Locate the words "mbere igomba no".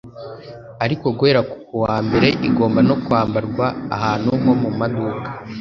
2.05-2.95